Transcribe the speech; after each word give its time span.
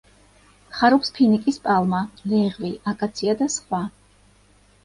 ხარობს 0.77 1.11
ფინიკის 1.17 1.59
პალმა, 1.67 1.99
ლეღვი, 2.31 2.73
აკაცია 2.93 3.37
და 3.43 3.49
სხვა. 3.59 3.83